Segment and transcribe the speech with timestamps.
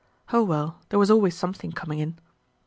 [0.33, 2.17] Oh well, there was always something coming in.